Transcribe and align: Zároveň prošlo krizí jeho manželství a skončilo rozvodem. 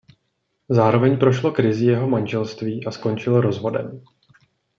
Zároveň 0.69 1.17
prošlo 1.19 1.51
krizí 1.51 1.85
jeho 1.85 2.07
manželství 2.09 2.85
a 2.85 2.91
skončilo 2.91 3.41
rozvodem. 3.41 4.03